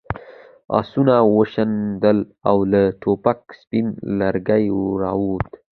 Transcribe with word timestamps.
آسونه 0.79 1.15
وشڼېدل 1.35 2.19
او 2.49 2.57
له 2.71 2.81
ټوپکو 3.01 3.51
سپین 3.61 3.85
لوګی 4.19 4.63
راووت. 5.01 5.49